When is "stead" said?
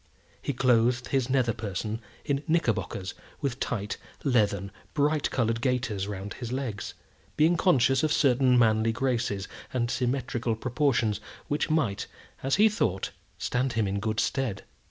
14.19-14.63